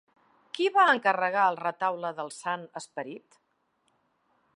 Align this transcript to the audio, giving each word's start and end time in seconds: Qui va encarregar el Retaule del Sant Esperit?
Qui 0.57 0.69
va 0.77 0.85
encarregar 0.93 1.43
el 1.49 1.59
Retaule 1.59 2.11
del 2.21 2.33
Sant 2.37 2.65
Esperit? 2.81 3.39